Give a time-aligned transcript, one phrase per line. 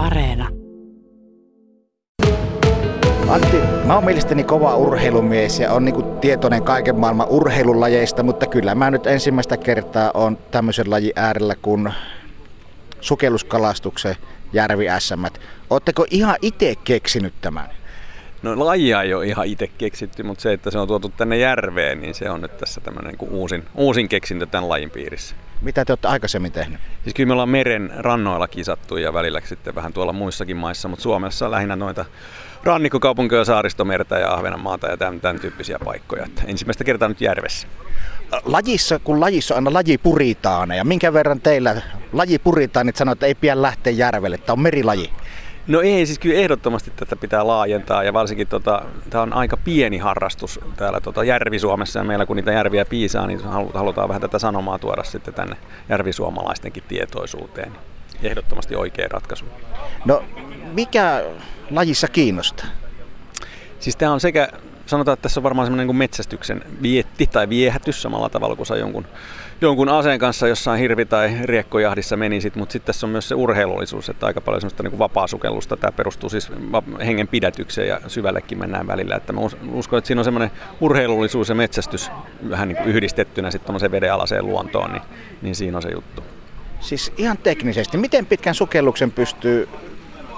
[0.00, 0.48] Areena.
[3.28, 8.74] Antti, mä oon mielestäni kova urheilumies ja on niinku tietoinen kaiken maailman urheilulajeista, mutta kyllä
[8.74, 11.92] mä nyt ensimmäistä kertaa on tämmöisen lajin äärellä kuin
[13.00, 14.16] sukelluskalastuksen
[14.52, 15.24] järvi SM.
[15.70, 17.68] Ootteko ihan itse keksinyt tämän?
[18.42, 22.00] No lajia ei ole ihan itse keksitty, mutta se, että se on tuotu tänne järveen,
[22.00, 25.36] niin se on nyt tässä tämmöinen niin uusin, uusin keksintö tämän lajin piirissä.
[25.62, 26.80] Mitä te olette aikaisemmin tehnyt?
[27.04, 31.02] Siis kyllä me ollaan meren rannoilla kisattu ja välillä sitten vähän tuolla muissakin maissa, mutta
[31.02, 32.04] Suomessa on lähinnä noita
[32.64, 36.24] rannikkokaupunkeja, saaristomerta ja Ahvenanmaata ja tämän, tämän tyyppisiä paikkoja.
[36.24, 37.68] Että ensimmäistä kertaa nyt järvessä.
[38.44, 40.00] Lajissa, kun lajissa on aina laji
[40.76, 41.82] ja minkä verran teillä
[42.12, 45.10] laji puritaanit sanoo, että ei pian lähteä järvelle, tämä on merilaji?
[45.66, 49.98] No ei, siis kyllä ehdottomasti tätä pitää laajentaa ja varsinkin tota, tämä on aika pieni
[49.98, 53.40] harrastus täällä tota, Järvi-Suomessa ja meillä kun niitä järviä piisaa, niin
[53.74, 55.56] halutaan vähän tätä sanomaa tuoda sitten tänne
[55.88, 57.72] järvisuomalaistenkin tietoisuuteen.
[58.22, 59.44] Ehdottomasti oikea ratkaisu.
[60.04, 60.24] No
[60.72, 61.22] mikä
[61.70, 62.66] lajissa kiinnostaa?
[63.80, 64.48] Siis tämä on sekä,
[64.90, 68.76] sanotaan, että tässä on varmaan semmoinen niin metsästyksen vietti tai viehätys samalla tavalla kuin sä
[68.76, 69.06] jonkun,
[69.60, 74.08] jonkun aseen kanssa jossain hirvi- tai riekkojahdissa menisit, mutta sitten tässä on myös se urheilullisuus,
[74.08, 75.76] että aika paljon semmoista niin vapaasukellusta.
[75.76, 76.52] Tämä perustuu siis
[77.06, 79.16] hengen pidätykseen ja syvällekin mennään välillä.
[79.16, 79.40] Että mä
[79.72, 82.10] uskon, että siinä on semmoinen urheilullisuus ja metsästys
[82.50, 85.02] vähän niin kuin yhdistettynä sitten tuommoiseen vedenalaiseen luontoon, niin,
[85.42, 86.24] niin siinä on se juttu.
[86.80, 89.68] Siis ihan teknisesti, miten pitkän sukelluksen pystyy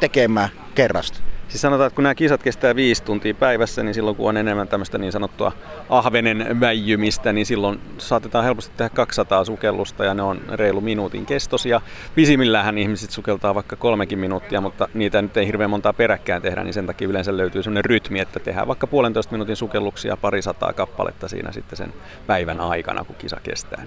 [0.00, 1.27] tekemään kerrasta?
[1.48, 4.68] Siis sanotaan, että kun nämä kisat kestää viisi tuntia päivässä, niin silloin kun on enemmän
[4.68, 5.52] tämmöistä niin sanottua
[5.88, 11.80] ahvenen väijymistä, niin silloin saatetaan helposti tehdä 200 sukellusta ja ne on reilu minuutin kestosia.
[12.16, 16.74] Visimmillähän ihmiset sukeltaa vaikka kolmekin minuuttia, mutta niitä nyt ei hirveän montaa peräkkään tehdä, niin
[16.74, 21.28] sen takia yleensä löytyy sellainen rytmi, että tehdään vaikka puolentoista minuutin sukelluksia pari sataa kappaletta
[21.28, 21.92] siinä sitten sen
[22.26, 23.82] päivän aikana, kun kisa kestää.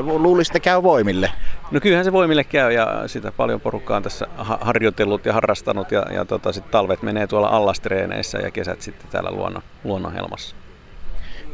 [0.00, 1.30] Luulisin, että käy voimille.
[1.70, 4.26] No kyllähän se voimille käy ja sitä paljon porukkaa on tässä
[4.60, 9.30] harjoitellut ja harrastanut ja, ja tota, sit talvet menee tuolla allastreeneissä ja kesät sitten täällä
[9.30, 10.56] luonnon, luonnon helmassa.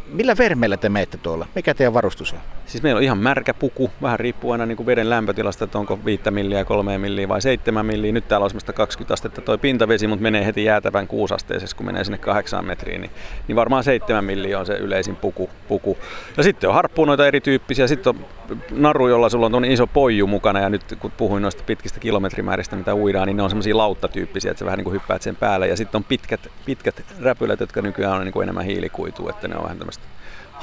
[0.07, 1.47] Millä vermeillä te menette tuolla?
[1.55, 2.39] Mikä teidän varustus on?
[2.71, 5.99] Siis meillä on ihan märkä puku, vähän riippuu aina niin kuin veden lämpötilasta, että onko
[6.05, 8.13] 5 milliä, 3 milliä vai 7 milliä.
[8.13, 12.19] Nyt täällä on 20 astetta toi pintavesi, mutta menee heti jäätävän kuusasteisessa, kun menee sinne
[12.19, 13.01] 8 metriin.
[13.01, 13.11] Niin,
[13.49, 15.51] niin varmaan 7 milliä on se yleisin puku.
[15.69, 15.99] puku.
[16.37, 17.87] Ja sitten on harppuunoita erityyppisiä.
[17.87, 18.27] Sitten on
[18.71, 20.61] naru, jolla sulla on iso poiju mukana.
[20.61, 24.59] Ja nyt kun puhuin noista pitkistä kilometrimääristä, mitä uidaan, niin ne on semmoisia lauttatyyppisiä, että
[24.59, 25.69] sä vähän niin kuin hyppäät sen päälle.
[25.69, 29.57] Ja sitten on pitkät, pitkät räpylät, jotka nykyään on niin kuin enemmän hiilikuitua, että ne
[29.57, 30.05] on vähän tämmöistä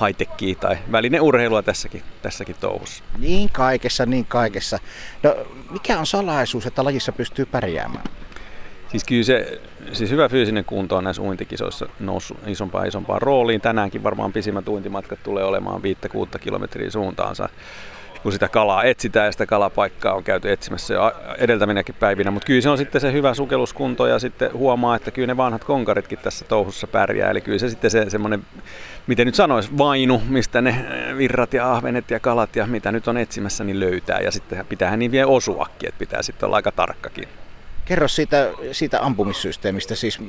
[0.06, 3.04] high tai välineurheilua tässäkin, tässäkin touhussa.
[3.18, 4.80] Niin kaikessa, niin kaikessa.
[5.24, 5.36] No,
[5.72, 8.06] mikä on salaisuus, että lajissa pystyy pärjäämään?
[8.88, 9.62] Siis kyllä se,
[9.94, 13.62] siis hyvä fyysinen kunto on näissä uintikisoissa noussut isompaan isompaan rooliin.
[13.62, 17.50] Tänäänkin varmaan pisimmät uintimatkat tulee olemaan 5-6 kilometriä suuntaansa
[18.24, 22.32] kun sitä kalaa etsitään ja sitä kalapaikkaa on käyty etsimässä jo edeltäminäkin päivinä.
[22.32, 25.64] Mutta kyllä se on sitten se hyvä sukelluskunto ja sitten huomaa, että kyllä ne vanhat
[25.64, 27.32] konkaritkin tässä touhussa pärjää.
[27.32, 28.46] Eli kyllä se sitten se semmoinen,
[29.08, 30.86] miten nyt sanoisi, vainu, mistä ne
[31.18, 34.20] virrat ja ahvenet ja kalat ja mitä nyt on etsimässä, niin löytää.
[34.20, 37.28] Ja sitten pitäähän niin vielä osuakin, että pitää sitten olla aika tarkkakin.
[37.86, 40.20] Kerro siitä, siitä ampumissysteemistä, siis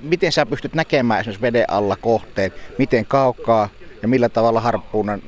[0.00, 3.68] miten sä pystyt näkemään esimerkiksi veden alla kohteet, miten kaukaa
[4.02, 5.22] ja millä tavalla harppuunan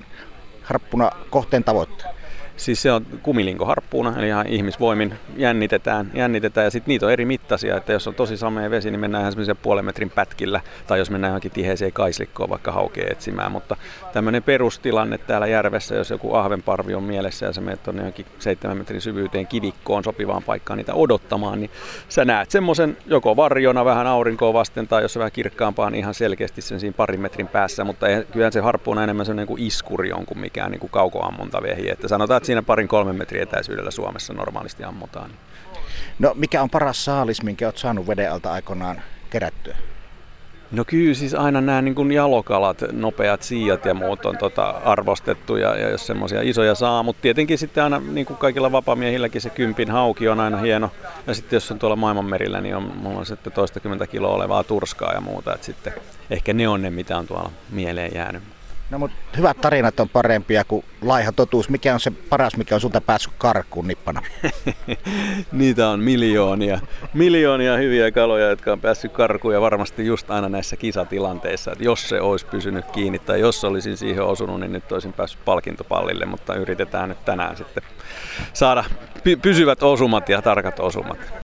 [0.71, 2.15] harppuna kohteen tavoitteen?
[2.61, 6.65] Siis se on kumilinkoharppuuna, eli ihan ihmisvoimin jännitetään, jännitetään.
[6.65, 9.57] Ja sitten niitä on eri mittaisia, että jos on tosi samea vesi, niin mennään ihan
[9.63, 13.77] puolen metrin pätkillä, tai jos mennään johonkin tiheeseen kaislikkoon vaikka haukea etsimään, mutta
[14.13, 18.79] tämmöinen perustilanne täällä järvessä, jos joku ahvenparvi on mielessä ja sä menet tuonne johonkin seitsemän
[18.79, 21.71] metrin syvyyteen kivikkoon sopivaan paikkaan niitä odottamaan, niin
[22.09, 26.15] sä näet semmoisen joko varjona vähän aurinkoa vasten tai jos se vähän kirkkaampaa, niin ihan
[26.15, 30.13] selkeästi sen siinä parin metrin päässä, mutta kyllähän se harppu on enemmän sellainen kuin iskuri
[30.13, 34.33] on kuin mikään niin kuin kaukoammuntavehi, että sanotaan, että siinä parin kolmen metrin etäisyydellä Suomessa
[34.33, 35.31] normaalisti ammutaan.
[36.19, 39.77] No mikä on paras saalis, minkä olet saanut veden alta aikoinaan kerättyä?
[40.73, 45.57] No kyllä siis aina nämä niin kuin jalokalat, nopeat siijat ja muut on tota arvostettu
[45.57, 49.51] ja, ja jos semmoisia isoja saa, mutta tietenkin sitten aina niin kuin kaikilla vapamiehilläkin se
[49.51, 50.91] kympin hauki on aina hieno.
[51.27, 55.13] Ja sitten jos on tuolla maailmanmerillä, niin on, mulla on sitten toistakymmentä kiloa olevaa turskaa
[55.13, 55.93] ja muuta, että sitten
[56.31, 58.43] ehkä ne on ne, mitä on tuolla mieleen jäänyt.
[58.91, 61.69] No mutta hyvät tarinat on parempia kuin laiha totuus.
[61.69, 64.23] Mikä on se paras, mikä on sulta päässyt karkuun nippana?
[65.53, 66.81] Niitä on miljoonia.
[67.15, 71.73] Miljoonia hyviä kaloja, jotka on päässyt karkuun ja varmasti just aina näissä kisatilanteissa.
[71.73, 75.45] Että jos se olisi pysynyt kiinni tai jos olisin siihen osunut, niin nyt olisin päässyt
[75.45, 76.27] palkintopallille.
[76.27, 77.83] Mutta yritetään nyt tänään sitten
[78.53, 78.85] saada
[79.43, 81.40] pysyvät osumat ja tarkat osumat.